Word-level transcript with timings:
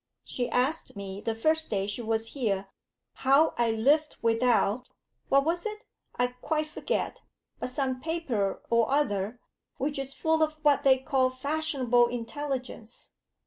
She 0.23 0.49
asked 0.49 0.95
me, 0.95 1.21
the 1.21 1.35
first 1.35 1.69
day 1.69 1.85
she 1.85 2.01
was 2.01 2.29
here, 2.33 2.67
how 3.17 3.53
I 3.55 3.69
lived 3.69 4.17
without 4.23 4.89
what 5.29 5.45
was 5.45 5.63
it? 5.63 5.85
I 6.15 6.25
quite 6.41 6.67
forget, 6.67 7.21
but 7.59 7.69
some 7.69 8.01
paper 8.01 8.63
or 8.71 8.89
other 8.89 9.39
which 9.77 9.99
is 9.99 10.15
full 10.15 10.41
of 10.41 10.53
what 10.63 10.83
they 10.83 10.97
call 10.97 11.29
fashionable 11.29 12.07
intelligence. 12.07 13.11